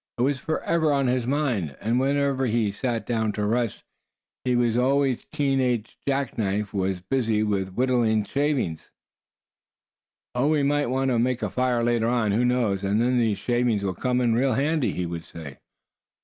It 0.17 0.23
was 0.23 0.39
forever 0.39 0.91
on 0.91 1.05
his 1.05 1.27
mind, 1.27 1.77
and 1.79 1.99
whenever 1.99 2.47
he 2.47 2.71
sat 2.71 3.05
down 3.05 3.33
to 3.33 3.45
rest, 3.45 3.83
his 4.43 4.75
always 4.75 5.27
keen 5.31 5.59
edged 5.59 5.95
jack 6.07 6.39
knife 6.39 6.73
was 6.73 7.01
busy 7.01 7.43
whittling 7.43 8.25
shavings. 8.25 8.89
"Oh! 10.33 10.47
we 10.47 10.63
might 10.63 10.87
want 10.89 11.09
to 11.11 11.19
make 11.19 11.43
a 11.43 11.51
fire 11.51 11.83
later 11.83 12.07
on, 12.07 12.31
who 12.31 12.43
knows; 12.43 12.83
and 12.83 12.99
then 12.99 13.19
these 13.19 13.37
shavings 13.37 13.83
will 13.83 13.93
come 13.93 14.21
in 14.21 14.33
real 14.33 14.53
handy," 14.55 14.91
he 14.91 15.05
would 15.05 15.23
say. 15.23 15.59